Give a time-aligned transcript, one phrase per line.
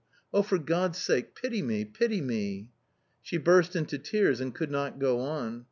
[0.33, 2.69] Oh, for God's sake, pity me, pity me!"
[3.21, 5.59] She burst into tears and could not go on.